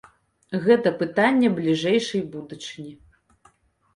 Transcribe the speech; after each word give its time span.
Гэта 0.67 0.93
пытанне 1.01 1.51
бліжэйшай 1.59 2.23
будучыні. 2.33 2.95